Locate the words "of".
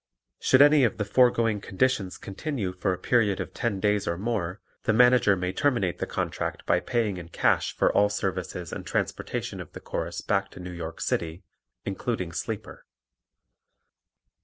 0.83-0.97, 3.39-3.53, 9.61-9.73